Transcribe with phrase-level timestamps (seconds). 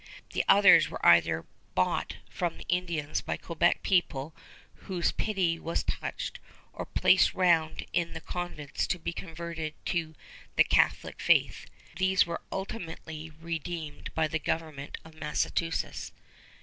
[0.33, 1.45] The others were either
[1.75, 4.35] bought from the Indians by Quebec people,
[4.87, 6.39] whose pity was touched,
[6.73, 10.15] or placed round in the convents to be converted to
[10.55, 11.67] the Catholic faith.
[11.97, 16.11] These were ultimately redeemed by the government of Massachusetts.